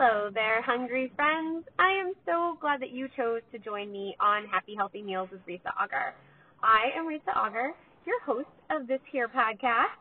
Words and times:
Hello 0.00 0.30
there, 0.32 0.62
hungry 0.62 1.10
friends. 1.16 1.64
I 1.76 1.90
am 2.00 2.12
so 2.24 2.56
glad 2.60 2.80
that 2.82 2.92
you 2.92 3.08
chose 3.16 3.40
to 3.50 3.58
join 3.58 3.90
me 3.90 4.14
on 4.20 4.46
Happy 4.46 4.76
Healthy 4.76 5.02
Meals 5.02 5.28
with 5.32 5.44
Risa 5.44 5.74
Auger. 5.74 6.14
I 6.62 6.96
am 6.96 7.08
Risa 7.08 7.36
Auger, 7.36 7.72
your 8.06 8.20
host 8.24 8.46
of 8.70 8.86
this 8.86 9.00
here 9.10 9.26
podcast. 9.26 9.98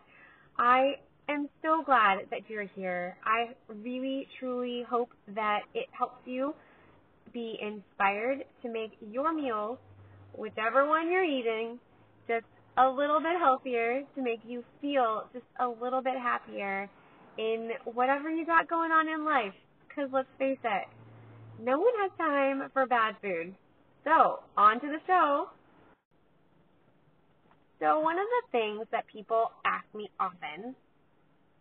I 0.59 0.97
am 1.27 1.49
so 1.63 1.81
glad 1.83 2.19
that 2.29 2.41
you're 2.47 2.67
here. 2.75 3.17
I 3.25 3.55
really, 3.67 4.27
truly 4.39 4.85
hope 4.87 5.09
that 5.33 5.61
it 5.73 5.87
helps 5.97 6.21
you 6.25 6.53
be 7.33 7.57
inspired 7.59 8.45
to 8.61 8.71
make 8.71 8.91
your 9.01 9.33
meals, 9.33 9.79
whichever 10.35 10.87
one 10.87 11.09
you're 11.09 11.25
eating, 11.25 11.79
just 12.27 12.45
a 12.77 12.87
little 12.87 13.19
bit 13.19 13.39
healthier 13.41 14.03
to 14.13 14.21
make 14.21 14.41
you 14.47 14.63
feel 14.79 15.23
just 15.33 15.45
a 15.59 15.67
little 15.67 16.03
bit 16.03 16.19
happier 16.21 16.87
in 17.39 17.71
whatever 17.85 18.29
you 18.29 18.45
got 18.45 18.69
going 18.69 18.91
on 18.91 19.07
in 19.07 19.25
life. 19.25 19.55
Because 19.97 20.11
let's 20.13 20.29
face 20.37 20.59
it, 20.63 20.87
no 21.59 21.79
one 21.79 21.93
has 22.03 22.11
time 22.19 22.69
for 22.71 22.85
bad 22.85 23.15
food. 23.19 23.55
So, 24.03 24.41
on 24.55 24.79
to 24.79 24.85
the 24.85 24.99
show. 25.07 25.47
So, 27.79 27.99
one 28.01 28.17
of 28.19 28.25
the 28.29 28.51
things 28.51 28.85
that 28.91 29.05
people 29.11 29.49
ask 29.65 29.85
me 29.95 30.11
often 30.19 30.75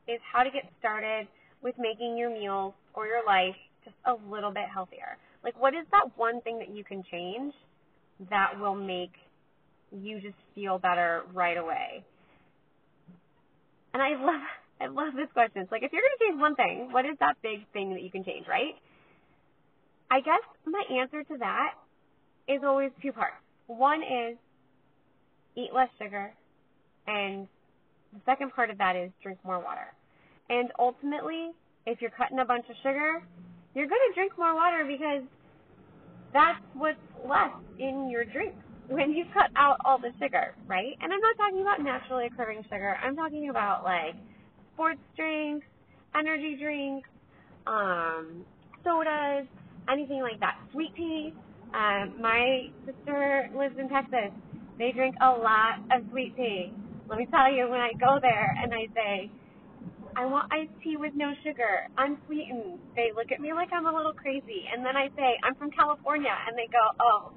is 0.07 0.21
how 0.31 0.43
to 0.43 0.51
get 0.51 0.65
started 0.79 1.29
with 1.63 1.77
making 1.79 2.19
your 2.19 2.29
meals 2.29 2.75
or 2.93 3.07
your 3.07 3.25
life 3.27 3.57
just 3.87 3.97
a 4.05 4.13
little 4.31 4.51
bit 4.51 4.65
healthier. 4.73 5.17
Like, 5.43 5.59
what 5.59 5.73
is 5.73 5.87
that 5.93 6.11
one 6.17 6.43
thing 6.43 6.59
that 6.59 6.69
you 6.69 6.85
can 6.85 7.03
change 7.11 7.55
that 8.29 8.61
will 8.61 8.75
make 8.75 9.13
you 9.91 10.21
just 10.21 10.37
feel 10.55 10.79
better 10.79 11.23
right 11.33 11.57
away? 11.57 12.05
And 13.95 14.03
I 14.03 14.11
love 14.11 14.43
I 14.81 14.87
love 14.89 15.15
this 15.17 15.29
question. 15.33 15.63
It's 15.63 15.73
like 15.73 15.83
if 15.83 15.93
you're 15.93 16.03
going 16.03 16.19
to 16.19 16.25
change 16.25 16.41
one 16.41 16.55
thing, 16.55 16.93
what 16.93 17.05
is 17.07 17.17
that 17.21 17.37
big 17.43 17.67
thing 17.73 17.95
that 17.95 18.03
you 18.03 18.11
can 18.11 18.25
change, 18.25 18.47
right? 18.49 18.75
I 20.11 20.21
guess 20.21 20.43
my 20.67 20.83
answer 21.01 21.25
to 21.25 21.39
that 21.39 21.75
is 22.49 22.61
always 22.65 22.91
two 23.03 23.13
parts. 23.13 23.37
One 23.67 24.03
is 24.03 24.37
eat 25.57 25.71
less 25.75 25.89
sugar, 25.99 26.33
and 27.07 27.49
the 28.13 28.21
second 28.25 28.53
part 28.53 28.71
of 28.71 28.79
that 28.79 28.95
is 28.95 29.11
drink 29.23 29.39
more 29.45 29.59
water. 29.59 29.93
And 30.49 30.71
ultimately, 30.79 31.51
if 31.87 32.01
you're 32.01 32.13
cutting 32.13 32.39
a 32.39 32.45
bunch 32.45 32.67
of 32.69 32.77
sugar, 32.83 33.23
you're 33.75 33.89
going 33.89 34.01
to 34.11 34.15
drink 34.15 34.33
more 34.39 34.55
water 34.55 34.85
because 34.87 35.23
that's 36.33 36.61
what's 36.75 36.99
left 37.27 37.57
in 37.79 38.09
your 38.11 38.25
drink 38.25 38.55
when 38.89 39.13
you 39.13 39.25
cut 39.35 39.51
out 39.57 39.79
all 39.85 39.99
the 39.99 40.13
sugar, 40.21 40.55
right? 40.67 40.97
And 41.01 41.13
I'm 41.13 41.21
not 41.21 41.37
talking 41.37 41.63
about 41.63 41.83
naturally 41.83 42.27
occurring 42.27 42.63
sugar. 42.65 42.97
I'm 43.03 43.17
talking 43.17 43.49
about 43.51 43.83
like 43.83 44.15
sports 44.77 45.01
drinks, 45.17 45.65
energy 46.15 46.61
drinks, 46.61 47.09
um, 47.67 48.45
sodas, 48.85 49.49
anything 49.89 50.21
like 50.21 50.39
that. 50.41 50.61
Sweet 50.73 50.93
tea. 50.95 51.33
Um, 51.73 52.21
my 52.21 52.69
sister 52.85 53.49
lives 53.57 53.75
in 53.81 53.89
Texas. 53.89 54.37
They 54.79 54.93
drink 54.93 55.17
a 55.25 55.33
lot 55.33 55.81
of 55.89 56.05
sweet 56.13 56.37
tea. 56.37 56.73
Let 57.09 57.19
me 57.19 57.27
tell 57.33 57.49
you, 57.51 57.69
when 57.73 57.81
I 57.81 57.97
go 57.97 58.21
there 58.21 58.53
and 58.63 58.75
I 58.75 58.85
say, 58.93 59.31
I 60.17 60.25
want 60.27 60.53
iced 60.53 60.73
tea 60.85 60.97
with 60.97 61.13
no 61.17 61.33
sugar, 61.45 61.89
unsweetened, 61.97 62.77
they 62.97 63.13
look 63.17 63.33
at 63.33 63.41
me 63.41 63.53
like 63.53 63.73
I'm 63.73 63.87
a 63.87 63.93
little 63.93 64.13
crazy. 64.13 64.69
And 64.69 64.85
then 64.85 64.97
I 64.97 65.09
say, 65.17 65.41
I'm 65.41 65.55
from 65.57 65.71
California. 65.73 66.33
And 66.47 66.57
they 66.57 66.69
go, 66.69 66.85
oh, 67.01 67.33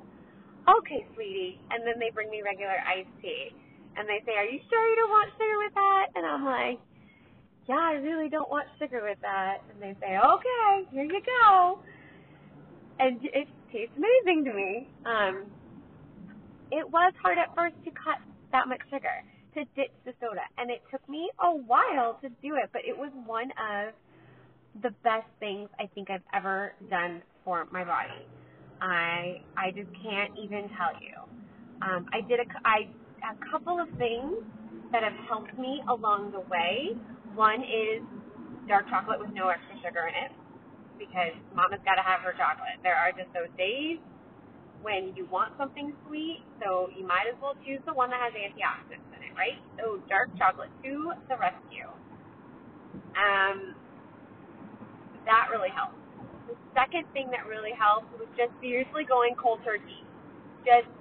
okay, 0.79 1.07
sweetie. 1.15 1.59
And 1.71 1.87
then 1.87 1.99
they 1.99 2.11
bring 2.11 2.29
me 2.29 2.43
regular 2.43 2.75
iced 2.83 3.11
tea. 3.23 3.55
And 3.95 4.07
they 4.07 4.19
say, 4.27 4.35
are 4.35 4.47
you 4.47 4.59
sure 4.67 4.83
you 4.91 4.95
don't 4.95 5.11
want 5.11 5.31
sugar 5.39 5.57
with 5.63 5.75
that? 5.75 6.05
And 6.15 6.23
I'm 6.27 6.43
like, 6.43 6.79
yeah, 7.69 7.75
I 7.77 7.93
really 8.01 8.29
don't 8.29 8.49
want 8.49 8.65
sugar 8.79 9.01
with 9.07 9.19
that. 9.21 9.59
And 9.69 9.79
they 9.79 9.95
say, 10.01 10.17
okay, 10.17 10.89
here 10.91 11.03
you 11.03 11.21
go. 11.21 11.79
And 12.99 13.19
it 13.21 13.47
tastes 13.71 13.93
amazing 13.95 14.43
to 14.45 14.53
me. 14.53 14.89
Um, 15.05 15.45
it 16.71 16.89
was 16.89 17.13
hard 17.21 17.37
at 17.37 17.53
first 17.55 17.75
to 17.85 17.91
cut 17.91 18.17
that 18.51 18.67
much 18.67 18.81
sugar, 18.89 19.21
to 19.53 19.59
ditch 19.75 19.93
the 20.03 20.13
soda. 20.19 20.41
And 20.57 20.71
it 20.71 20.81
took 20.89 21.07
me 21.07 21.29
a 21.39 21.51
while 21.55 22.17
to 22.23 22.29
do 22.41 22.55
it, 22.55 22.71
but 22.73 22.81
it 22.85 22.97
was 22.97 23.11
one 23.27 23.51
of 23.53 23.93
the 24.81 24.89
best 25.03 25.29
things 25.39 25.69
I 25.79 25.85
think 25.93 26.09
I've 26.09 26.25
ever 26.33 26.73
done 26.89 27.21
for 27.45 27.67
my 27.71 27.83
body. 27.83 28.25
I 28.81 29.41
I 29.57 29.71
just 29.71 29.89
can't 30.01 30.31
even 30.41 30.69
tell 30.73 30.97
you. 31.01 31.13
Um, 31.81 32.07
I 32.13 32.21
did 32.21 32.39
a 32.39 32.45
I 32.65 32.87
a 33.21 33.51
couple 33.51 33.79
of 33.79 33.89
things 33.97 34.33
that 34.91 35.03
have 35.03 35.13
helped 35.27 35.57
me 35.59 35.81
along 35.87 36.31
the 36.31 36.39
way 36.39 36.95
one 37.39 37.63
is 37.63 38.03
dark 38.67 38.83
chocolate 38.91 39.15
with 39.15 39.31
no 39.31 39.47
extra 39.47 39.79
sugar 39.79 40.11
in 40.11 40.15
it 40.27 40.35
because 40.99 41.31
mama's 41.55 41.79
got 41.87 41.95
to 41.95 42.03
have 42.03 42.19
her 42.19 42.35
chocolate. 42.35 42.75
There 42.83 42.99
are 42.99 43.15
just 43.15 43.31
those 43.31 43.47
days 43.55 43.95
when 44.83 45.15
you 45.15 45.23
want 45.31 45.55
something 45.55 45.95
sweet, 46.03 46.43
so 46.59 46.91
you 46.91 47.07
might 47.07 47.31
as 47.31 47.39
well 47.39 47.55
choose 47.63 47.79
the 47.87 47.95
one 47.95 48.11
that 48.11 48.19
has 48.19 48.35
antioxidants 48.35 49.07
in 49.15 49.23
it, 49.23 49.33
right? 49.39 49.55
So 49.79 50.03
dark 50.11 50.27
chocolate 50.35 50.67
to 50.83 51.15
the 51.31 51.39
rescue. 51.39 51.87
Um, 53.15 53.71
that 55.23 55.47
really 55.47 55.71
helps. 55.71 55.95
The 56.51 56.59
second 56.75 57.07
thing 57.15 57.31
that 57.31 57.47
really 57.47 57.71
helped 57.71 58.11
was 58.19 58.27
just 58.35 58.51
seriously 58.59 59.07
going 59.07 59.39
cold 59.39 59.63
turkey. 59.63 60.03
Just 60.67 60.91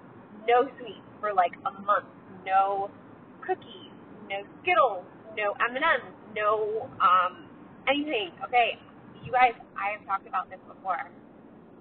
no 0.47 0.70
sweets 0.78 1.03
for 1.19 1.34
like 1.34 1.59
a 1.66 1.75
month. 1.82 2.06
No 2.47 2.94
cookies, 3.43 3.91
no 4.31 4.47
Skittles, 4.62 5.03
no 5.34 5.55
M&Ms, 5.59 6.18
no 6.34 6.89
um, 7.00 7.47
anything. 7.89 8.33
Okay, 8.44 8.78
you 9.25 9.33
guys, 9.33 9.55
I 9.77 9.97
have 9.97 10.05
talked 10.06 10.27
about 10.27 10.50
this 10.50 10.61
before. 10.66 11.09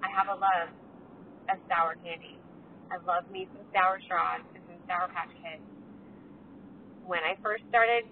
I 0.03 0.09
have 0.11 0.27
a 0.27 0.37
love 0.37 0.69
of 1.49 1.57
sour 1.67 1.95
candy. 2.03 2.37
I 2.91 2.99
love 3.03 3.27
me 3.31 3.47
some 3.51 3.65
sour 3.73 3.99
straws 4.05 4.43
and 4.55 4.63
some 4.67 4.79
sour 4.87 5.07
patch 5.11 5.31
kids. 5.43 5.63
When 7.05 7.19
I 7.23 7.39
first 7.43 7.63
started 7.69 8.03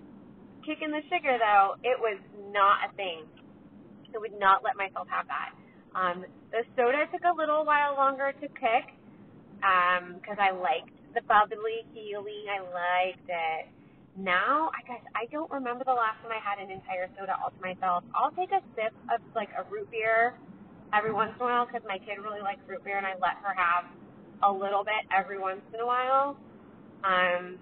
kicking 0.66 0.91
the 0.91 1.03
sugar, 1.12 1.38
though, 1.38 1.75
it 1.84 2.00
was 2.00 2.19
not 2.51 2.90
a 2.90 2.95
thing. 2.95 3.28
I 4.16 4.18
would 4.18 4.40
not 4.40 4.63
let 4.63 4.79
myself 4.79 5.07
have 5.12 5.28
that. 5.28 5.51
Um, 5.95 6.24
the 6.51 6.63
soda 6.75 7.03
took 7.12 7.24
a 7.28 7.35
little 7.35 7.66
while 7.66 7.95
longer 7.95 8.31
to 8.31 8.47
um, 9.63 10.16
because 10.19 10.40
um, 10.40 10.47
I 10.47 10.51
liked 10.51 10.95
the 11.13 11.22
bubbly 11.28 11.84
feeling. 11.94 12.47
I 12.47 12.59
liked 12.63 13.28
it 13.28 13.68
now, 14.16 14.72
I 14.72 14.80
guess 14.88 15.03
I 15.12 15.28
don't 15.28 15.52
remember 15.52 15.84
the 15.84 15.96
last 15.96 16.24
time 16.24 16.31
I 16.31 16.40
had 16.40 16.64
an 16.64 16.72
entire 16.72 17.12
soda 17.20 17.36
all 17.36 17.52
to 17.52 17.59
myself. 17.59 18.03
I'll 18.16 18.31
take 18.31 18.52
a 18.56 18.64
sip 18.72 18.96
of 19.12 19.20
like 19.36 19.52
a 19.59 19.68
root 19.68 19.92
beer 19.92 20.40
every 20.96 21.12
once 21.12 21.36
in 21.36 21.44
a 21.44 21.50
while 21.52 21.66
because 21.68 21.84
my 21.84 22.00
kid 22.00 22.24
really 22.24 22.40
likes 22.40 22.64
root 22.64 22.84
beer, 22.88 22.96
and 22.96 23.06
I 23.06 23.20
let 23.20 23.36
her 23.44 23.52
have 23.52 23.92
a 24.44 24.52
little 24.52 24.88
bit 24.88 25.04
every 25.12 25.36
once 25.36 25.59
in 25.75 25.84
a 25.84 25.88
while. 25.88 26.40
Um, 27.04 27.59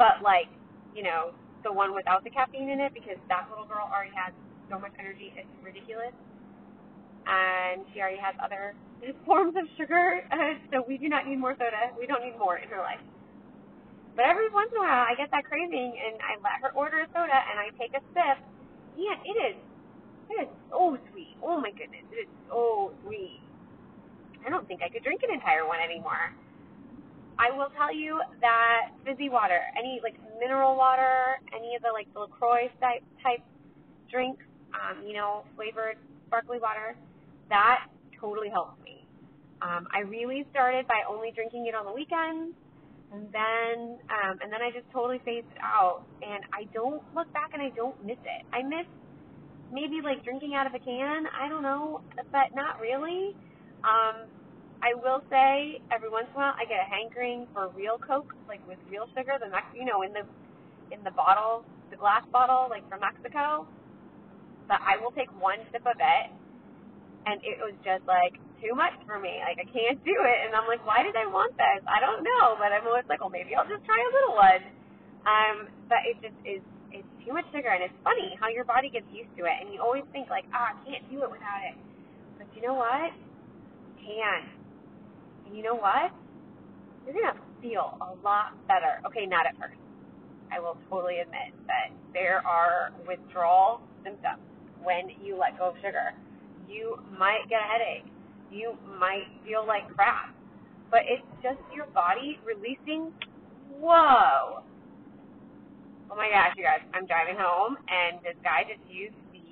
but 0.00 0.24
like, 0.24 0.48
you 0.96 1.04
know, 1.04 1.36
the 1.64 1.72
one 1.72 1.94
without 1.94 2.24
the 2.24 2.30
caffeine 2.32 2.72
in 2.72 2.80
it 2.80 2.96
because 2.96 3.20
that 3.28 3.48
little 3.52 3.68
girl 3.68 3.84
already 3.92 4.16
has 4.16 4.32
so 4.72 4.80
much 4.80 4.92
energy, 4.98 5.36
it's 5.36 5.48
ridiculous. 5.60 6.16
And 7.28 7.84
she 7.92 8.00
already 8.00 8.20
has 8.24 8.32
other 8.40 8.72
forms 9.28 9.52
of 9.60 9.68
sugar, 9.76 10.24
so 10.72 10.80
we 10.88 10.96
do 10.96 11.12
not 11.12 11.28
need 11.28 11.36
more 11.36 11.52
soda. 11.60 11.92
We 12.00 12.06
don't 12.08 12.24
need 12.24 12.38
more 12.40 12.56
in 12.56 12.68
her 12.72 12.80
life. 12.80 13.04
But 14.14 14.26
every 14.26 14.48
once 14.50 14.70
in 14.70 14.78
a 14.78 14.86
while, 14.86 15.06
I 15.10 15.14
get 15.18 15.30
that 15.34 15.44
craving, 15.44 15.98
and 15.98 16.14
I 16.22 16.38
let 16.38 16.62
her 16.62 16.70
order 16.78 17.02
a 17.02 17.06
soda, 17.10 17.34
and 17.34 17.58
I 17.58 17.74
take 17.78 17.94
a 17.98 18.02
sip. 18.14 18.38
Yeah, 18.94 19.18
it 19.26 19.36
is. 19.52 19.56
It 20.30 20.46
is 20.46 20.50
so 20.70 20.96
sweet. 21.10 21.36
Oh 21.42 21.60
my 21.60 21.70
goodness, 21.70 22.06
it 22.14 22.30
is 22.30 22.32
so 22.48 22.94
sweet. 23.02 23.42
I 24.46 24.50
don't 24.50 24.66
think 24.68 24.82
I 24.82 24.88
could 24.88 25.02
drink 25.02 25.22
an 25.26 25.34
entire 25.34 25.66
one 25.66 25.80
anymore. 25.80 26.32
I 27.38 27.50
will 27.50 27.68
tell 27.76 27.92
you 27.92 28.20
that 28.40 28.94
fizzy 29.04 29.28
water, 29.28 29.58
any 29.76 30.00
like 30.02 30.14
mineral 30.38 30.76
water, 30.76 31.42
any 31.50 31.74
of 31.74 31.82
the 31.82 31.90
like 31.92 32.06
the 32.14 32.20
Lacroix 32.20 32.70
type 32.80 33.02
type 33.22 33.42
drinks, 34.10 34.44
um, 34.70 35.04
you 35.04 35.14
know, 35.14 35.44
flavored 35.56 35.96
sparkly 36.26 36.58
water, 36.60 36.96
that 37.50 37.86
totally 38.20 38.48
helps 38.48 38.78
me. 38.84 39.04
Um, 39.62 39.88
I 39.92 40.00
really 40.00 40.46
started 40.50 40.86
by 40.86 41.02
only 41.08 41.32
drinking 41.34 41.66
it 41.66 41.74
on 41.74 41.84
the 41.86 41.92
weekends 41.92 42.54
and 43.14 43.30
then 43.30 43.98
um, 44.10 44.38
and 44.42 44.50
then 44.52 44.60
I 44.62 44.70
just 44.74 44.90
totally 44.92 45.22
phased 45.24 45.46
it 45.54 45.62
out, 45.62 46.02
and 46.22 46.42
I 46.52 46.66
don't 46.74 47.02
look 47.14 47.32
back 47.32 47.50
and 47.54 47.62
I 47.62 47.70
don't 47.70 47.94
miss 48.04 48.18
it. 48.26 48.42
I 48.52 48.62
miss 48.62 48.86
maybe 49.72 50.02
like 50.02 50.24
drinking 50.24 50.54
out 50.54 50.66
of 50.66 50.74
a 50.74 50.82
can. 50.82 51.26
I 51.30 51.48
don't 51.48 51.62
know, 51.62 52.02
but 52.32 52.50
not 52.54 52.80
really. 52.80 53.36
Um, 53.86 54.26
I 54.82 54.94
will 54.94 55.22
say 55.30 55.80
every 55.92 56.10
once 56.10 56.26
in 56.34 56.36
a 56.36 56.38
while 56.44 56.54
I 56.58 56.66
get 56.66 56.82
a 56.82 56.90
hankering 56.90 57.46
for 57.54 57.70
real 57.76 57.98
Coke, 57.98 58.34
like 58.48 58.66
with 58.68 58.78
real 58.90 59.06
sugar, 59.16 59.38
the 59.40 59.50
Mex- 59.50 59.72
you 59.74 59.84
know, 59.86 60.02
in 60.02 60.12
the 60.12 60.26
in 60.90 61.02
the 61.04 61.12
bottle, 61.12 61.64
the 61.90 61.96
glass 61.96 62.22
bottle, 62.32 62.68
like 62.70 62.88
from 62.90 63.00
Mexico. 63.00 63.66
But 64.68 64.80
I 64.82 64.98
will 65.02 65.12
take 65.12 65.30
one 65.40 65.58
sip 65.72 65.86
of 65.86 65.96
it, 66.00 66.26
and 67.26 67.40
it 67.42 67.56
was 67.60 67.74
just 67.84 68.04
like 68.04 68.36
too 68.60 68.76
much 68.76 68.96
for 69.08 69.20
me. 69.20 69.40
Like 69.44 69.60
I 69.60 69.68
can't 69.68 70.00
do 70.04 70.16
it. 70.16 70.38
And 70.46 70.52
I'm 70.56 70.68
like, 70.68 70.84
why 70.84 71.02
did 71.04 71.16
I 71.16 71.26
want 71.28 71.56
this? 71.56 71.80
I 71.88 72.00
don't 72.00 72.24
know. 72.24 72.56
But 72.60 72.72
I'm 72.72 72.86
always 72.86 73.04
like, 73.08 73.20
well, 73.20 73.32
maybe 73.32 73.56
I'll 73.56 73.68
just 73.68 73.84
try 73.84 73.98
a 73.98 74.10
little 74.12 74.36
one. 74.36 74.62
Um, 75.24 75.56
but 75.88 76.04
it 76.04 76.16
just 76.20 76.36
is. 76.44 76.60
It's 76.94 77.10
too 77.26 77.34
much 77.34 77.42
sugar, 77.50 77.74
and 77.74 77.82
it's 77.82 77.98
funny 78.06 78.38
how 78.38 78.46
your 78.46 78.62
body 78.62 78.86
gets 78.86 79.10
used 79.10 79.32
to 79.34 79.50
it, 79.50 79.56
and 79.58 79.74
you 79.74 79.82
always 79.82 80.06
think 80.14 80.30
like, 80.30 80.46
ah, 80.54 80.70
I 80.70 80.74
can't 80.86 81.02
do 81.10 81.26
it 81.26 81.30
without 81.30 81.58
it. 81.66 81.74
But 82.38 82.46
you 82.54 82.62
know 82.62 82.78
what? 82.78 83.10
Can. 83.98 84.46
And 85.46 85.56
you 85.56 85.62
know 85.64 85.74
what? 85.74 86.14
You're 87.02 87.18
gonna 87.18 87.40
feel 87.60 87.98
a 87.98 88.14
lot 88.22 88.54
better. 88.68 89.02
Okay, 89.10 89.26
not 89.26 89.44
at 89.44 89.58
first. 89.58 89.74
I 90.52 90.60
will 90.60 90.78
totally 90.88 91.18
admit 91.18 91.50
that 91.66 91.90
there 92.12 92.46
are 92.46 92.92
withdrawal 93.08 93.80
symptoms 94.04 94.38
when 94.84 95.10
you 95.22 95.36
let 95.36 95.58
go 95.58 95.70
of 95.70 95.76
sugar. 95.82 96.14
You 96.68 96.98
might 97.18 97.48
get 97.48 97.60
a 97.60 97.68
headache. 97.68 98.10
You 98.50 98.76
might 98.98 99.26
feel 99.44 99.66
like 99.66 99.88
crap. 99.94 100.34
But 100.90 101.00
it's 101.06 101.26
just 101.42 101.60
your 101.74 101.86
body 101.86 102.38
releasing. 102.44 103.12
Whoa! 103.80 104.62
Oh 106.10 106.16
my 106.16 106.28
gosh, 106.30 106.54
you 106.56 106.62
guys, 106.62 106.80
I'm 106.94 107.06
driving 107.06 107.36
home 107.36 107.76
and 107.88 108.22
this 108.22 108.36
guy 108.44 108.62
just 108.68 108.82
used 108.88 109.16
the 109.32 109.42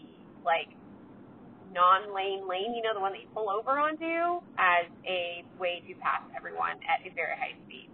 like 0.45 0.71
non-lane 1.75 2.47
lane, 2.47 2.75
you 2.77 2.83
know, 2.83 2.95
the 2.95 3.01
one 3.01 3.13
that 3.13 3.21
you 3.21 3.29
pull 3.35 3.49
over 3.49 3.81
onto, 3.81 4.45
as 4.59 4.87
a 5.09 5.43
way 5.59 5.83
to 5.89 5.95
pass 5.99 6.21
everyone 6.37 6.77
at 6.85 7.01
a 7.03 7.11
very 7.15 7.35
high 7.35 7.57
speed. 7.65 7.89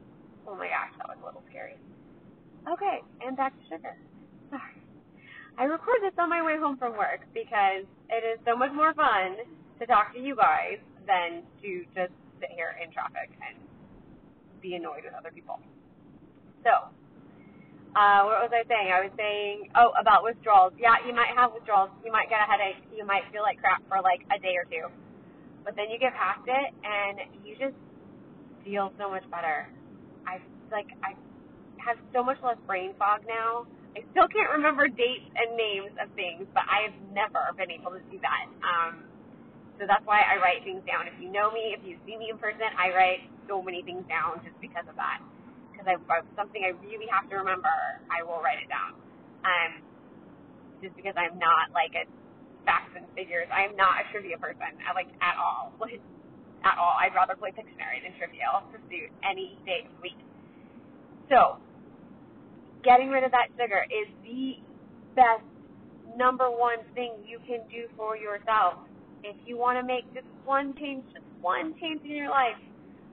Oh 0.47 0.55
my 0.55 0.67
gosh, 0.67 0.93
that 0.99 1.09
was 1.09 1.17
a 1.23 1.25
little 1.25 1.43
scary. 1.49 1.79
Okay, 2.67 3.01
and 3.25 3.37
back 3.37 3.55
to 3.55 3.63
sugar. 3.71 3.97
Sorry. 4.51 4.78
I 5.59 5.65
record 5.65 5.99
this 6.07 6.15
on 6.23 6.31
my 6.31 6.39
way 6.39 6.55
home 6.55 6.79
from 6.79 6.95
work 6.95 7.27
because 7.35 7.83
it 8.09 8.23
is 8.23 8.39
so 8.47 8.55
much 8.55 8.71
more 8.71 8.95
fun 8.95 9.43
to 9.81 9.87
talk 9.87 10.15
to 10.15 10.21
you 10.21 10.37
guys 10.39 10.79
than 11.03 11.43
to 11.63 11.83
just 11.99 12.15
sit 12.39 12.55
here 12.55 12.79
in 12.79 12.95
traffic 12.95 13.35
and 13.43 13.59
be 14.63 14.79
annoyed 14.79 15.03
with 15.03 15.19
other 15.19 15.35
people. 15.35 15.59
So, 16.63 16.71
uh, 17.99 18.23
what 18.23 18.39
was 18.47 18.55
I 18.55 18.63
saying? 18.71 18.95
I 18.95 19.03
was 19.03 19.11
saying, 19.19 19.75
oh, 19.75 19.91
about 19.99 20.23
withdrawals. 20.23 20.79
Yeah, 20.79 20.95
you 21.03 21.11
might 21.11 21.35
have 21.35 21.51
withdrawals. 21.51 21.91
You 22.07 22.13
might 22.15 22.31
get 22.31 22.39
a 22.39 22.47
headache. 22.47 22.79
You 22.95 23.03
might 23.03 23.27
feel 23.35 23.43
like 23.43 23.59
crap 23.59 23.83
for 23.91 23.99
like 23.99 24.23
a 24.31 24.39
day 24.39 24.55
or 24.55 24.67
two. 24.71 24.87
But 25.67 25.75
then 25.75 25.91
you 25.91 25.99
get 25.99 26.15
past 26.15 26.47
it 26.47 26.71
and 26.87 27.19
you 27.43 27.59
just 27.59 27.75
feel 28.63 28.95
so 28.95 29.11
much 29.11 29.27
better. 29.27 29.67
I 30.23 30.39
like 30.71 30.87
I 31.03 31.19
have 31.83 31.99
so 32.15 32.23
much 32.23 32.39
less 32.47 32.63
brain 32.67 32.95
fog 32.95 33.27
now. 33.27 33.67
I 33.97 34.05
still 34.13 34.29
can't 34.29 34.53
remember 34.53 34.89
dates 34.89 35.29
and 35.37 35.57
names 35.57 35.93
of 36.03 36.13
things, 36.13 36.45
but 36.53 36.65
I 36.69 36.91
have 36.91 36.99
never 37.13 37.53
been 37.57 37.71
able 37.73 37.93
to 37.97 38.03
do 38.13 38.19
that. 38.21 38.47
Um, 38.63 39.09
so 39.81 39.87
that's 39.87 40.05
why 40.05 40.23
I 40.27 40.43
write 40.43 40.67
things 40.67 40.83
down. 40.85 41.07
If 41.07 41.17
you 41.23 41.31
know 41.31 41.51
me, 41.51 41.73
if 41.73 41.83
you 41.87 41.97
see 42.05 42.19
me 42.19 42.31
in 42.31 42.39
person, 42.39 42.67
I 42.77 42.91
write 42.95 43.23
so 43.47 43.63
many 43.63 43.83
things 43.83 44.05
down 44.11 44.43
just 44.45 44.59
because 44.61 44.85
of 44.91 44.97
that 44.99 45.23
because 45.71 45.87
I 45.87 45.95
something 46.35 46.63
I 46.67 46.75
really 46.83 47.07
have 47.15 47.31
to 47.31 47.39
remember, 47.39 47.71
I 48.11 48.27
will 48.27 48.43
write 48.43 48.59
it 48.59 48.69
down. 48.69 48.99
Um, 49.47 49.73
just 50.83 50.95
because 50.99 51.15
I'm 51.15 51.39
not 51.39 51.71
like 51.71 51.95
a 51.95 52.07
facts 52.67 52.93
and 52.99 53.07
figures. 53.15 53.47
I 53.55 53.65
am 53.65 53.75
not 53.79 54.03
a 54.03 54.05
trivia 54.11 54.37
person. 54.39 54.77
I 54.85 54.93
like 54.93 55.09
at 55.23 55.37
all. 55.39 55.73
Like 55.81 56.03
at 56.67 56.77
all. 56.77 56.99
I'd 56.99 57.15
rather 57.15 57.39
play 57.39 57.55
Pictionary 57.55 58.03
than 58.03 58.19
Trivial 58.19 58.67
Pursuit 58.75 59.15
any 59.23 59.57
day 59.65 59.87
of 59.87 59.95
the 59.95 60.03
week. 60.03 60.19
So, 61.31 61.63
getting 62.85 63.09
rid 63.09 63.25
of 63.25 63.31
that 63.33 63.49
sugar 63.59 63.85
is 63.91 64.09
the 64.23 64.57
best 65.15 65.45
number 66.17 66.51
one 66.51 66.79
thing 66.95 67.13
you 67.27 67.39
can 67.47 67.61
do 67.71 67.87
for 67.97 68.17
yourself. 68.17 68.79
If 69.25 69.37
you 69.47 69.59
want 69.59 69.79
to 69.79 69.85
make 69.85 70.07
just 70.15 70.27
one 70.45 70.75
change, 70.79 71.05
just 71.13 71.27
one 71.41 71.75
change 71.81 72.03
in 72.05 72.15
your 72.15 72.31
life, 72.31 72.59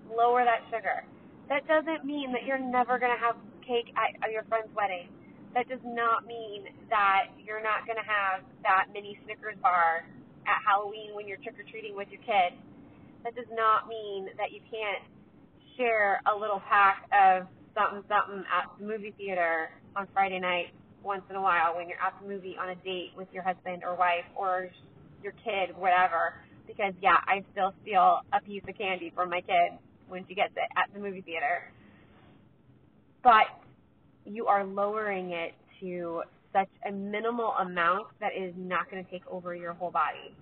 lower 0.10 0.46
that 0.46 0.62
sugar. 0.70 1.06
That 1.50 1.68
doesn't 1.68 2.06
mean 2.06 2.32
that 2.34 2.46
you're 2.46 2.62
never 2.62 2.98
going 2.98 3.14
to 3.14 3.22
have 3.22 3.38
cake 3.66 3.94
at, 3.98 4.32
your 4.32 4.46
friend's 4.46 4.70
wedding. 4.74 5.10
That 5.54 5.70
does 5.70 5.82
not 5.86 6.26
mean 6.26 6.70
that 6.90 7.34
you're 7.42 7.62
not 7.64 7.86
going 7.86 7.98
to 7.98 8.06
have 8.06 8.46
that 8.62 8.94
mini 8.94 9.18
Snickers 9.26 9.58
bar 9.62 10.06
at 10.46 10.60
Halloween 10.66 11.14
when 11.14 11.28
you're 11.28 11.42
trick 11.42 11.58
or 11.58 11.66
treating 11.70 11.96
with 11.96 12.10
your 12.10 12.22
kid. 12.22 12.54
That 13.24 13.34
does 13.34 13.50
not 13.54 13.88
mean 13.90 14.30
that 14.38 14.54
you 14.54 14.62
can't 14.70 15.02
share 15.78 16.22
a 16.30 16.34
little 16.38 16.62
pack 16.70 17.10
of 17.10 17.48
something 17.76 18.04
something 18.08 18.44
at 18.52 18.72
the 18.80 18.86
movie 18.86 19.14
theater 19.18 19.70
on 19.96 20.08
Friday 20.14 20.40
night 20.40 20.68
once 21.04 21.24
in 21.30 21.36
a 21.36 21.42
while 21.42 21.76
when 21.76 21.88
you're 21.88 22.02
at 22.02 22.14
the 22.22 22.28
movie 22.28 22.56
on 22.60 22.70
a 22.70 22.76
date 22.76 23.12
with 23.16 23.28
your 23.32 23.44
husband 23.44 23.84
or 23.84 23.96
wife 23.96 24.26
or 24.36 24.70
your 25.22 25.34
kid, 25.44 25.76
whatever. 25.78 26.34
Because 26.66 26.94
yeah, 27.02 27.18
I 27.28 27.44
still 27.52 27.74
steal 27.84 28.22
a 28.34 28.42
piece 28.42 28.64
of 28.68 28.78
candy 28.78 29.12
from 29.14 29.30
my 29.30 29.42
kid 29.42 29.78
when 30.08 30.26
she 30.28 30.34
gets 30.34 30.54
it 30.56 30.70
at 30.76 30.92
the 30.94 31.00
movie 31.00 31.22
theater. 31.22 31.72
But 33.24 33.46
you 34.26 34.48
are 34.48 34.64
lowering 34.64 35.32
it 35.32 35.54
to 35.82 36.24
such 36.54 36.70
a 36.88 36.92
minimal 36.92 37.54
amount 37.60 38.08
that 38.20 38.32
is 38.36 38.54
not 38.58 38.90
going 38.90 39.04
to 39.04 39.12
take 39.12 39.24
over 39.28 39.54
your 39.54 39.74
whole 39.74 39.92
body. 39.92 40.34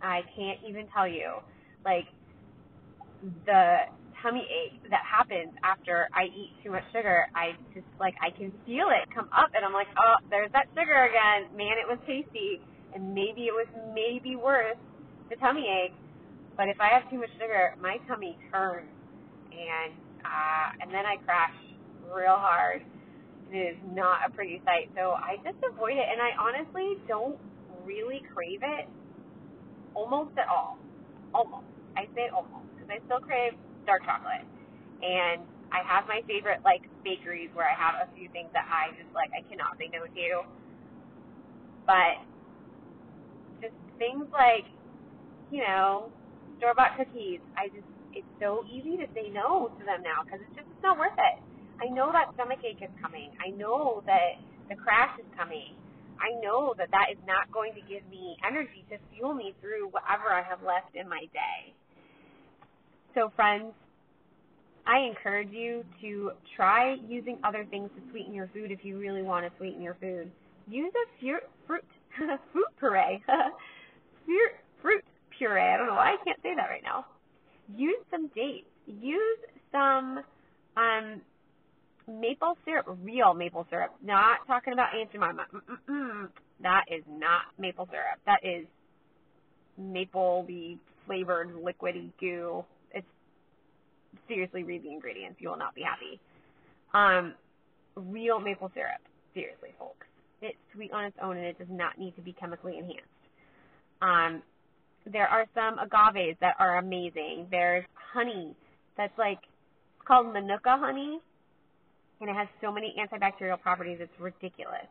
I 0.00 0.22
can't 0.34 0.58
even 0.66 0.88
tell 0.88 1.06
you. 1.06 1.34
Like, 1.84 2.06
the 3.46 3.76
tummy 4.22 4.46
ache 4.46 4.78
that 4.90 5.02
happens 5.04 5.52
after 5.62 6.08
I 6.14 6.30
eat 6.30 6.54
too 6.62 6.70
much 6.70 6.84
sugar, 6.94 7.26
I 7.34 7.52
just, 7.74 7.86
like, 8.00 8.14
I 8.22 8.30
can 8.30 8.52
feel 8.64 8.88
it 8.94 9.10
come 9.14 9.28
up, 9.34 9.50
and 9.54 9.64
I'm 9.64 9.74
like, 9.74 9.88
oh, 9.98 10.16
there's 10.30 10.50
that 10.52 10.66
sugar 10.78 11.10
again. 11.10 11.50
Man, 11.56 11.76
it 11.76 11.86
was 11.88 11.98
tasty. 12.06 12.60
And 12.94 13.14
maybe 13.14 13.48
it 13.48 13.56
was 13.56 13.66
maybe 13.94 14.36
worth 14.36 14.78
the 15.30 15.36
tummy 15.36 15.66
ache 15.66 15.96
but 16.56 16.68
if 16.68 16.80
I 16.80 16.88
have 16.92 17.08
too 17.10 17.18
much 17.18 17.32
sugar, 17.40 17.74
my 17.80 17.96
tummy 18.08 18.36
turns, 18.52 18.88
and 19.52 19.92
uh, 20.24 20.68
and 20.80 20.92
then 20.92 21.04
I 21.06 21.16
crash 21.24 21.54
real 22.12 22.36
hard. 22.36 22.82
It 23.50 23.76
is 23.76 23.78
not 23.92 24.20
a 24.26 24.30
pretty 24.32 24.60
sight, 24.64 24.88
so 24.96 25.12
I 25.12 25.36
just 25.44 25.58
avoid 25.64 25.96
it. 25.96 26.08
And 26.08 26.20
I 26.20 26.32
honestly 26.40 26.96
don't 27.08 27.36
really 27.84 28.22
crave 28.32 28.60
it 28.62 28.88
almost 29.94 30.32
at 30.38 30.48
all. 30.48 30.78
Almost. 31.34 31.66
I 31.96 32.08
say 32.14 32.28
almost 32.32 32.68
because 32.76 32.88
I 32.88 33.04
still 33.04 33.20
crave 33.20 33.52
dark 33.86 34.04
chocolate, 34.04 34.46
and 35.02 35.42
I 35.72 35.80
have 35.86 36.06
my 36.06 36.20
favorite 36.28 36.60
like 36.64 36.82
bakeries 37.04 37.50
where 37.54 37.66
I 37.66 37.74
have 37.74 38.06
a 38.06 38.08
few 38.16 38.28
things 38.30 38.50
that 38.52 38.68
I 38.68 38.92
just 38.96 39.10
like 39.14 39.30
I 39.32 39.42
cannot 39.48 39.78
say 39.78 39.88
no 39.92 40.04
to. 40.04 40.28
But 41.86 42.22
just 43.60 43.74
things 43.98 44.26
like, 44.32 44.66
you 45.50 45.62
know, 45.62 46.10
store 46.58 46.74
bought 46.74 46.96
cookies. 46.98 47.40
I 47.56 47.68
just, 47.74 47.86
it's 48.14 48.28
so 48.38 48.64
easy 48.70 48.96
to 48.98 49.06
say 49.14 49.30
no 49.30 49.70
to 49.78 49.82
them 49.84 50.02
now 50.02 50.22
because 50.22 50.38
it's 50.46 50.54
just 50.54 50.68
it's 50.70 50.82
not 50.82 50.98
worth 50.98 51.16
it. 51.16 51.36
I 51.80 51.90
know 51.90 52.12
that 52.12 52.30
stomach 52.34 52.62
ache 52.62 52.82
is 52.82 52.92
coming. 53.02 53.34
I 53.42 53.50
know 53.50 54.02
that 54.06 54.38
the 54.68 54.76
crash 54.76 55.18
is 55.18 55.26
coming. 55.34 55.74
I 56.22 56.30
know 56.38 56.74
that 56.78 56.90
that 56.92 57.10
is 57.10 57.18
not 57.26 57.50
going 57.50 57.74
to 57.74 57.82
give 57.90 58.06
me 58.06 58.36
energy 58.46 58.84
to 58.90 58.98
fuel 59.10 59.34
me 59.34 59.54
through 59.60 59.90
whatever 59.90 60.30
I 60.30 60.42
have 60.46 60.62
left 60.62 60.94
in 60.94 61.08
my 61.08 61.26
day. 61.34 61.74
So, 63.14 63.30
friends, 63.36 63.72
I 64.86 65.00
encourage 65.00 65.50
you 65.50 65.84
to 66.00 66.32
try 66.56 66.96
using 67.06 67.38
other 67.44 67.66
things 67.70 67.90
to 67.96 68.10
sweeten 68.10 68.34
your 68.34 68.48
food 68.54 68.70
if 68.70 68.84
you 68.84 68.98
really 68.98 69.22
want 69.22 69.46
to 69.46 69.52
sweeten 69.58 69.82
your 69.82 69.96
food. 70.00 70.30
Use 70.68 70.92
a 70.94 71.20
fruit 71.20 71.42
fruit 71.66 71.84
fruit 72.52 72.66
puree. 72.78 73.22
fruit 74.24 74.52
fruit 74.80 75.04
puree. 75.36 75.60
I 75.60 75.76
don't 75.76 75.88
know 75.88 75.94
why 75.94 76.14
I 76.14 76.24
can't 76.24 76.38
say 76.42 76.54
that 76.56 76.68
right 76.68 76.82
now. 76.82 77.06
Use 77.76 77.98
some 78.10 78.28
dates. 78.28 78.66
Use 78.86 79.38
some 79.70 80.20
um, 80.76 81.20
maple 82.08 82.56
syrup, 82.64 82.86
real 83.02 83.34
maple 83.34 83.66
syrup. 83.70 83.94
Not 84.02 84.38
talking 84.46 84.72
about 84.72 84.94
Aunt 84.94 85.12
Jemima. 85.12 85.46
Mm-mm-mm. 85.54 86.28
That 86.62 86.84
is 86.90 87.02
not 87.08 87.42
maple 87.58 87.88
syrup. 87.90 88.20
That 88.26 88.40
is 88.42 88.66
maple 89.78 90.46
flavored 91.06 91.54
liquidy 91.54 92.10
goo. 92.20 92.64
Seriously 94.28 94.62
read 94.64 94.82
the 94.82 94.90
ingredients. 94.90 95.36
You 95.40 95.50
will 95.50 95.58
not 95.58 95.74
be 95.74 95.82
happy. 95.82 96.20
Um, 96.94 97.34
real 97.96 98.40
maple 98.40 98.70
syrup. 98.74 99.00
Seriously, 99.34 99.70
folks. 99.78 100.06
It's 100.40 100.58
sweet 100.74 100.92
on 100.92 101.04
its 101.04 101.16
own 101.22 101.36
and 101.36 101.46
it 101.46 101.58
does 101.58 101.68
not 101.70 101.98
need 101.98 102.16
to 102.16 102.22
be 102.22 102.32
chemically 102.32 102.78
enhanced. 102.78 103.06
Um, 104.02 104.42
there 105.10 105.28
are 105.28 105.46
some 105.54 105.78
agaves 105.78 106.36
that 106.40 106.54
are 106.58 106.78
amazing. 106.78 107.46
There's 107.50 107.84
honey 108.12 108.54
that's 108.96 109.16
like 109.18 109.38
it's 109.96 110.06
called 110.06 110.32
Manuka 110.32 110.76
honey, 110.78 111.20
and 112.20 112.30
it 112.30 112.34
has 112.34 112.48
so 112.60 112.72
many 112.72 112.94
antibacterial 112.98 113.60
properties. 113.60 113.98
It's 114.00 114.12
ridiculous. 114.18 114.86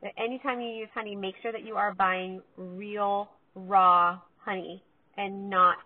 But 0.00 0.12
anytime 0.16 0.60
you 0.60 0.68
use 0.68 0.88
honey, 0.94 1.14
make 1.16 1.34
sure 1.42 1.52
that 1.52 1.64
you 1.64 1.76
are 1.76 1.94
buying 1.94 2.42
real 2.56 3.28
raw 3.54 4.18
honey 4.44 4.82
and 5.16 5.50
not 5.50 5.76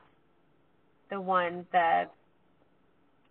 the 1.10 1.20
one 1.20 1.66
that 1.72 2.12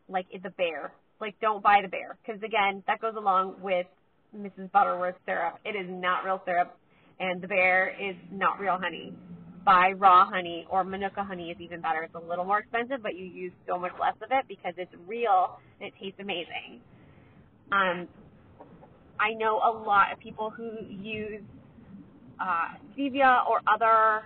like 0.08 0.28
the 0.32 0.50
bear. 0.52 0.92
Like 1.20 1.36
don't 1.42 1.64
buy 1.64 1.80
the 1.82 1.88
bear 1.88 2.18
because 2.26 2.42
again 2.44 2.84
that 2.88 3.00
goes 3.00 3.16
along 3.18 3.56
with 3.62 3.88
Mrs. 4.36 4.72
Butterworth 4.72 5.16
syrup. 5.26 5.60
It 5.64 5.76
is 5.76 5.88
not 5.90 6.26
real 6.26 6.42
syrup, 6.46 6.78
and 7.20 7.42
the 7.42 7.48
bear 7.48 7.90
is 7.90 8.16
not 8.32 8.60
real 8.60 8.78
honey 8.80 9.14
buy 9.66 9.94
raw 9.98 10.26
honey 10.30 10.66
or 10.70 10.84
Manuka 10.84 11.24
honey 11.24 11.50
is 11.50 11.58
even 11.60 11.82
better. 11.82 12.04
It's 12.04 12.14
a 12.14 12.30
little 12.30 12.46
more 12.46 12.60
expensive, 12.60 13.02
but 13.02 13.16
you 13.16 13.26
use 13.26 13.52
so 13.68 13.80
much 13.80 13.92
less 14.00 14.14
of 14.22 14.30
it 14.32 14.46
because 14.48 14.74
it's 14.78 14.94
real 15.08 15.60
and 15.82 15.88
it 15.88 15.94
tastes 16.00 16.20
amazing. 16.20 16.80
Um, 17.72 18.08
I 19.20 19.34
know 19.34 19.58
a 19.58 19.72
lot 19.72 20.14
of 20.14 20.20
people 20.20 20.52
who 20.52 20.72
use 20.88 21.42
uh, 22.40 22.78
stevia 22.96 23.48
or 23.50 23.62
other, 23.68 24.26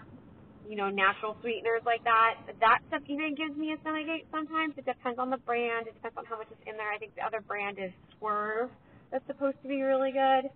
you 0.70 0.76
know, 0.76 0.90
natural 0.90 1.36
sweeteners 1.42 1.82
like 1.84 2.04
that. 2.04 2.38
That 2.62 2.80
stuff 2.88 3.02
even 3.10 3.34
gives 3.34 3.58
me 3.58 3.74
a 3.74 3.78
stomachache 3.82 4.30
sometimes. 4.30 4.78
It 4.78 4.86
depends 4.86 5.18
on 5.18 5.32
the 5.32 5.42
brand. 5.42 5.88
It 5.88 5.96
depends 5.96 6.16
on 6.16 6.26
how 6.26 6.38
much 6.38 6.48
is 6.54 6.62
in 6.70 6.78
there. 6.78 6.94
I 6.94 7.00
think 7.00 7.16
the 7.16 7.26
other 7.26 7.42
brand 7.42 7.80
is 7.82 7.90
Swerve 8.18 8.70
that's 9.12 9.26
supposed 9.26 9.58
to 9.64 9.68
be 9.68 9.82
really 9.82 10.12
good. 10.12 10.54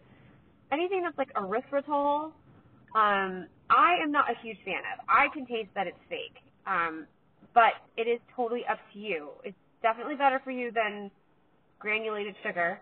Anything 0.71 1.01
that's 1.01 1.17
like 1.17 1.33
erythritol, 1.33 2.29
um, 2.93 3.49
I 3.73 3.97
am 4.03 4.11
not 4.11 4.29
a 4.29 4.37
huge 4.45 4.57
fan 4.63 4.85
of. 4.93 5.01
I 5.09 5.33
can 5.33 5.47
taste 5.47 5.73
that 5.73 5.87
it's 5.87 5.97
fake. 6.07 6.37
Um, 6.67 7.07
but 7.55 7.73
it 7.97 8.07
is 8.07 8.19
totally 8.35 8.61
up 8.69 8.77
to 8.93 8.99
you. 8.99 9.29
It's 9.43 9.57
definitely 9.81 10.15
better 10.15 10.39
for 10.43 10.51
you 10.51 10.71
than 10.71 11.09
granulated 11.79 12.35
sugar, 12.43 12.79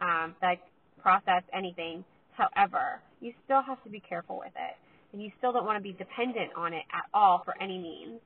um, 0.00 0.34
like 0.42 0.60
processed 1.00 1.46
anything. 1.52 2.04
However, 2.32 3.00
you 3.20 3.32
still 3.44 3.62
have 3.62 3.82
to 3.84 3.90
be 3.90 4.00
careful 4.00 4.38
with 4.38 4.52
it, 4.56 4.76
and 5.14 5.22
you 5.22 5.30
still 5.38 5.52
don't 5.52 5.64
want 5.64 5.78
to 5.78 5.82
be 5.82 5.92
dependent 5.92 6.50
on 6.56 6.74
it 6.74 6.82
at 6.92 7.04
all 7.14 7.42
for 7.44 7.54
any 7.62 7.78
means. 7.78 8.20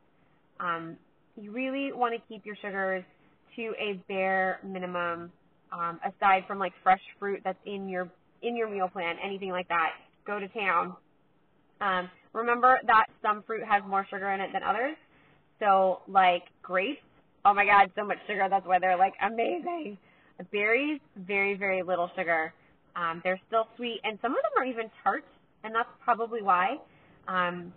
Um, 0.58 0.96
you 1.40 1.52
really 1.52 1.92
want 1.92 2.14
to 2.14 2.20
keep 2.28 2.46
your 2.46 2.56
sugars 2.56 3.04
to 3.56 3.74
a 3.78 4.02
bare 4.08 4.58
minimum, 4.64 5.30
um, 5.70 6.00
aside 6.02 6.44
from 6.48 6.58
like 6.58 6.72
fresh 6.82 7.02
fruit 7.20 7.42
that's 7.44 7.58
in 7.66 7.88
your 7.88 8.08
in 8.40 8.56
your 8.56 8.70
meal 8.70 8.88
plan, 8.88 9.16
anything 9.22 9.50
like 9.50 9.68
that. 9.68 9.90
Go 10.26 10.40
to 10.40 10.48
town. 10.48 10.96
Um, 11.80 12.08
remember 12.32 12.78
that 12.86 13.06
some 13.20 13.42
fruit 13.42 13.62
has 13.68 13.82
more 13.86 14.06
sugar 14.08 14.30
in 14.30 14.40
it 14.40 14.50
than 14.52 14.62
others. 14.62 14.96
So 15.60 16.00
like 16.08 16.44
grapes, 16.62 17.02
oh 17.44 17.52
my 17.52 17.66
god, 17.66 17.90
so 17.96 18.04
much 18.04 18.18
sugar. 18.26 18.46
That's 18.48 18.66
why 18.66 18.78
they're 18.78 18.96
like 18.96 19.14
amazing. 19.22 19.98
Berries, 20.50 21.00
very 21.16 21.54
very 21.54 21.82
little 21.82 22.10
sugar. 22.16 22.54
Um, 22.96 23.20
they're 23.22 23.40
still 23.46 23.68
sweet, 23.76 24.00
and 24.04 24.18
some 24.22 24.32
of 24.32 24.38
them 24.38 24.62
are 24.62 24.64
even 24.64 24.90
tart, 25.04 25.24
and 25.64 25.74
that's 25.74 25.88
probably 26.02 26.42
why. 26.42 26.76
Um, 27.26 27.72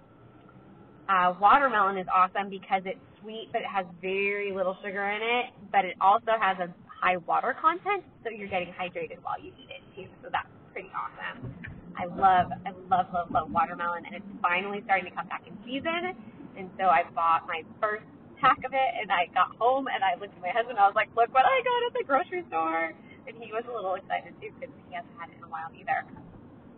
uh, 1.10 1.34
watermelon 1.40 1.98
is 1.98 2.08
awesome 2.14 2.50
because 2.50 2.84
it's 2.86 3.00
sweet, 3.22 3.50
but 3.52 3.62
it 3.62 3.68
has 3.68 3.86
very 4.02 4.52
little 4.52 4.78
sugar 4.84 5.04
in 5.12 5.22
it, 5.22 5.46
but 5.72 5.86
it 5.86 5.96
also 6.00 6.38
has 6.40 6.58
a 6.60 6.70
high 6.88 7.18
water 7.18 7.56
content, 7.60 8.04
so 8.24 8.30
you're 8.30 8.48
getting 8.48 8.72
hydrated 8.78 9.18
while 9.24 9.42
you 9.42 9.52
eat 9.60 9.70
it 9.70 9.84
too. 9.96 10.08
So 10.24 10.30
that's 10.32 10.48
pretty 10.72 10.90
awesome. 10.94 11.52
I 11.98 12.06
love, 12.06 12.54
I 12.66 12.72
love, 12.88 13.08
love, 13.14 13.28
love 13.32 13.52
watermelon, 13.52 14.06
and 14.06 14.16
it's 14.16 14.32
finally 14.42 14.82
starting 14.86 15.10
to 15.10 15.16
come 15.16 15.28
back 15.28 15.44
in 15.48 15.58
season. 15.66 16.16
And 16.56 16.70
so 16.78 16.88
I 16.88 17.04
bought 17.14 17.48
my 17.48 17.64
first 17.82 18.06
pack 18.40 18.64
of 18.64 18.72
it, 18.74 18.92
and 19.02 19.12
I 19.12 19.28
got 19.34 19.56
home 19.60 19.88
and 19.92 20.04
I 20.04 20.16
looked 20.16 20.36
at 20.36 20.42
my 20.42 20.54
husband. 20.54 20.80
And 20.80 20.84
I 20.84 20.88
was 20.88 20.96
like, 20.96 21.10
"Look 21.16 21.34
what 21.34 21.46
I 21.46 21.58
got 21.62 21.80
at 21.88 21.94
the 21.94 22.06
grocery 22.08 22.44
store!" 22.48 22.94
And 23.28 23.36
he 23.38 23.52
was 23.52 23.64
a 23.70 23.74
little 23.74 23.96
excited 23.96 24.34
too 24.42 24.50
because 24.56 24.74
he 24.88 24.96
hasn't 24.96 25.14
had 25.20 25.30
it 25.30 25.38
in 25.38 25.44
a 25.44 25.52
while 25.52 25.70
either. 25.76 26.06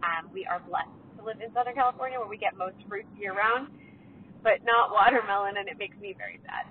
Um, 0.03 0.29
we 0.33 0.45
are 0.45 0.59
blessed 0.59 0.91
to 1.17 1.25
live 1.25 1.39
in 1.39 1.53
Southern 1.53 1.75
California 1.75 2.19
where 2.19 2.27
we 2.27 2.37
get 2.37 2.57
most 2.57 2.75
fruits 2.87 3.07
year 3.17 3.33
round, 3.33 3.69
but 4.43 4.59
not 4.65 4.91
watermelon, 4.91 5.55
and 5.57 5.67
it 5.69 5.77
makes 5.79 5.97
me 5.97 6.13
very 6.17 6.39
sad. 6.45 6.67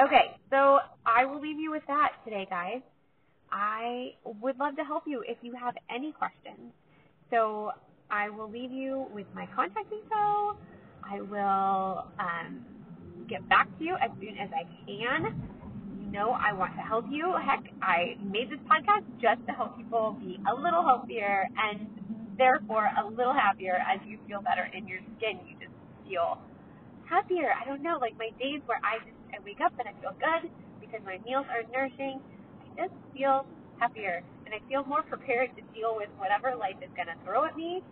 Okay, 0.00 0.34
so 0.50 0.80
I 1.06 1.24
will 1.24 1.40
leave 1.40 1.60
you 1.60 1.70
with 1.70 1.84
that 1.86 2.12
today, 2.24 2.46
guys. 2.48 2.80
I 3.52 4.14
would 4.24 4.58
love 4.58 4.76
to 4.76 4.84
help 4.84 5.04
you 5.06 5.22
if 5.28 5.38
you 5.42 5.54
have 5.54 5.74
any 5.94 6.12
questions. 6.12 6.72
So 7.30 7.70
I 8.10 8.30
will 8.30 8.50
leave 8.50 8.72
you 8.72 9.06
with 9.14 9.26
my 9.34 9.46
contact 9.54 9.92
info 9.92 10.56
I 11.08 11.20
will 11.20 12.06
um, 12.18 12.64
get 13.28 13.46
back 13.48 13.68
to 13.78 13.84
you 13.84 13.96
as 14.02 14.10
soon 14.20 14.38
as 14.38 14.48
I 14.52 14.64
can. 14.86 15.48
You 16.00 16.10
know, 16.10 16.30
I 16.30 16.52
want 16.52 16.74
to 16.76 16.82
help 16.82 17.04
you. 17.10 17.34
Heck, 17.44 17.64
I 17.82 18.16
made 18.24 18.50
this 18.50 18.60
podcast 18.70 19.04
just 19.20 19.46
to 19.46 19.52
help 19.52 19.76
people 19.76 20.16
be 20.20 20.38
a 20.50 20.54
little 20.54 20.82
healthier 20.82 21.48
and 21.58 21.88
therefore 22.36 22.90
a 22.98 23.06
little 23.06 23.34
happier 23.34 23.78
as 23.82 24.00
you 24.06 24.18
feel 24.26 24.40
better 24.42 24.68
in 24.72 24.86
your 24.86 25.00
skin. 25.16 25.40
You 25.46 25.54
just 25.58 25.74
feel 26.06 26.38
happier. 27.08 27.52
I 27.54 27.64
don't 27.64 27.82
know, 27.82 27.98
like 28.00 28.16
my 28.18 28.30
days 28.40 28.60
where 28.66 28.80
I 28.82 28.98
just 29.04 29.18
I 29.34 29.42
wake 29.44 29.60
up 29.64 29.72
and 29.78 29.88
I 29.88 29.94
feel 30.00 30.14
good 30.18 30.50
because 30.80 31.00
my 31.04 31.18
meals 31.26 31.46
are 31.50 31.66
nourishing. 31.72 32.20
I 32.62 32.86
just 32.86 32.94
feel 33.12 33.46
happier 33.78 34.22
and 34.46 34.54
I 34.54 34.60
feel 34.68 34.84
more 34.84 35.02
prepared 35.02 35.50
to 35.56 35.62
deal 35.74 35.96
with 35.96 36.08
whatever 36.18 36.54
life 36.54 36.78
is 36.82 36.90
going 36.94 37.10
to 37.10 37.18
throw 37.24 37.44
at 37.44 37.56
me 37.56 37.82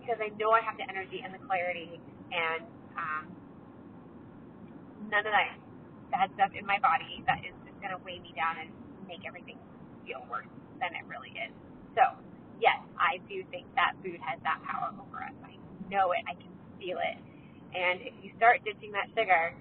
because 0.00 0.20
I 0.20 0.28
know 0.36 0.52
I 0.52 0.60
have 0.60 0.76
the 0.76 0.86
energy 0.88 1.22
and 1.24 1.32
the 1.32 1.42
clarity 1.48 1.98
and 2.30 2.62
um, 2.94 3.24
none 5.10 5.24
of 5.26 5.32
that 5.32 5.56
bad 6.10 6.30
stuff 6.34 6.52
in 6.54 6.64
my 6.66 6.78
body 6.78 7.24
that 7.26 7.42
is 7.42 7.54
just 7.66 7.78
going 7.80 7.90
to 7.90 8.00
weigh 8.04 8.20
me 8.20 8.32
down 8.36 8.60
and 8.60 8.70
make 9.08 9.26
everything 9.26 9.58
feel 10.06 10.22
worse 10.30 10.48
than 10.78 10.94
it 10.94 11.02
really 11.08 11.32
is. 11.34 11.52
So, 11.98 12.02
yes, 12.60 12.80
I 12.98 13.18
do 13.28 13.44
think 13.50 13.66
that 13.74 13.94
food 14.02 14.18
has 14.22 14.40
that 14.42 14.62
power 14.64 14.92
over 14.96 15.22
us. 15.24 15.36
I 15.44 15.56
know 15.90 16.12
it. 16.12 16.22
I 16.28 16.34
can 16.34 16.52
feel 16.78 16.98
it. 16.98 17.18
And 17.76 18.00
if 18.02 18.14
you 18.22 18.32
start 18.36 18.64
ditching 18.64 18.92
that 18.92 19.08
sugar, 19.16 19.54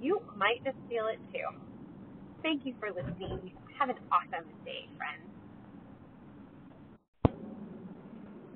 you 0.00 0.20
might 0.36 0.62
just 0.64 0.78
feel 0.88 1.06
it 1.08 1.20
too. 1.32 1.48
Thank 2.42 2.66
you 2.66 2.74
for 2.80 2.90
listening. 2.92 3.52
Have 3.78 3.88
an 3.90 3.98
awesome 4.12 4.46
day, 4.64 4.88
friends. 4.96 5.24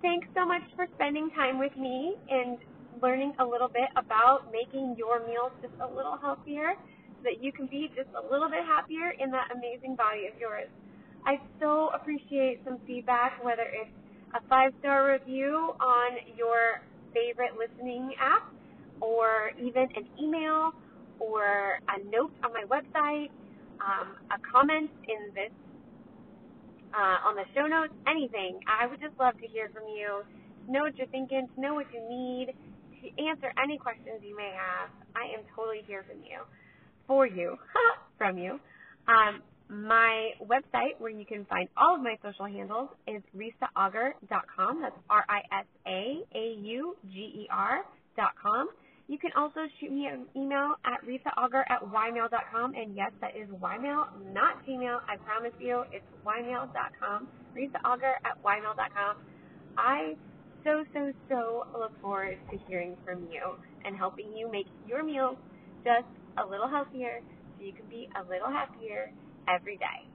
Thanks 0.02 0.28
so 0.36 0.46
much 0.46 0.62
for 0.76 0.86
spending 0.94 1.30
time 1.34 1.58
with 1.58 1.76
me 1.76 2.16
and 2.30 2.58
learning 3.02 3.32
a 3.40 3.44
little 3.44 3.68
bit 3.68 3.88
about 3.96 4.52
making 4.52 4.94
your 4.98 5.26
meals 5.26 5.52
just 5.62 5.74
a 5.80 5.88
little 5.88 6.18
healthier 6.20 6.74
so 7.18 7.22
that 7.24 7.42
you 7.42 7.52
can 7.52 7.66
be 7.66 7.90
just 7.96 8.08
a 8.14 8.22
little 8.30 8.48
bit 8.48 8.62
happier 8.64 9.14
in 9.18 9.30
that 9.32 9.50
amazing 9.54 9.96
body 9.96 10.28
of 10.30 10.38
yours. 10.40 10.68
I 11.26 11.40
so 11.60 11.90
appreciate 11.94 12.60
some 12.64 12.78
feedback, 12.86 13.42
whether 13.44 13.62
it's 13.62 13.90
a 14.34 14.40
five 14.48 14.72
star 14.80 15.12
review 15.12 15.74
on 15.80 16.10
your 16.36 16.82
favorite 17.12 17.52
listening 17.58 18.12
app, 18.20 18.52
or 19.00 19.50
even 19.58 19.88
an 19.96 20.08
email, 20.20 20.72
or 21.18 21.78
a 21.88 21.98
note 22.10 22.32
on 22.44 22.52
my 22.52 22.64
website, 22.68 23.30
um, 23.80 24.16
a 24.30 24.38
comment 24.52 24.90
in 25.08 25.34
this 25.34 25.52
uh, 26.94 27.28
on 27.28 27.36
the 27.36 27.44
show 27.54 27.66
notes, 27.66 27.92
anything. 28.06 28.60
I 28.66 28.86
would 28.86 29.00
just 29.00 29.18
love 29.18 29.38
to 29.40 29.46
hear 29.46 29.68
from 29.72 29.84
you, 29.88 30.22
to 30.66 30.72
know 30.72 30.82
what 30.82 30.96
you're 30.96 31.08
thinking, 31.08 31.48
to 31.54 31.60
know 31.60 31.74
what 31.74 31.86
you 31.92 32.00
need, 32.08 32.54
to 33.02 33.24
answer 33.24 33.52
any 33.62 33.78
questions 33.78 34.20
you 34.22 34.36
may 34.36 34.52
have. 34.56 34.90
I 35.14 35.32
am 35.36 35.44
totally 35.54 35.82
here 35.86 36.04
from 36.08 36.22
you, 36.24 36.40
for 37.06 37.26
you, 37.26 37.56
from 38.18 38.38
you. 38.38 38.58
Um, 39.06 39.42
my 39.68 40.30
website, 40.42 40.98
where 40.98 41.10
you 41.10 41.24
can 41.24 41.44
find 41.46 41.68
all 41.76 41.96
of 41.96 42.02
my 42.02 42.16
social 42.22 42.46
handles, 42.46 42.88
is 43.06 43.22
risaauger.com. 43.36 44.80
That's 44.82 44.96
R 45.10 45.24
I 45.28 45.40
S 45.60 45.66
A 45.86 46.24
A 46.34 46.56
U 46.62 46.96
G 47.12 47.18
E 47.18 47.48
R.com. 47.50 48.68
You 49.08 49.18
can 49.18 49.30
also 49.36 49.60
shoot 49.80 49.90
me 49.90 50.06
an 50.06 50.26
email 50.36 50.74
at 50.84 51.00
risaauger 51.06 51.64
at 51.70 51.80
ymail.com. 51.82 52.74
And 52.74 52.94
yes, 52.94 53.10
that 53.22 53.34
is 53.36 53.48
ymail, 53.48 54.04
not 54.34 54.66
Gmail. 54.66 55.00
I 55.08 55.16
promise 55.16 55.52
you, 55.58 55.84
it's 55.92 56.04
ymail.com. 56.26 57.28
risaauger 57.56 58.12
at 58.24 58.42
ymail.com. 58.44 59.16
I 59.78 60.14
so, 60.64 60.84
so, 60.92 61.12
so 61.28 61.66
look 61.78 61.98
forward 62.02 62.36
to 62.50 62.58
hearing 62.68 62.96
from 63.04 63.28
you 63.32 63.56
and 63.84 63.96
helping 63.96 64.36
you 64.36 64.50
make 64.50 64.66
your 64.86 65.02
meals 65.02 65.36
just 65.84 66.08
a 66.36 66.44
little 66.44 66.68
healthier 66.68 67.20
so 67.56 67.64
you 67.64 67.72
can 67.72 67.86
be 67.88 68.08
a 68.16 68.28
little 68.28 68.50
happier 68.50 69.12
every 69.54 69.78
day. 69.78 70.07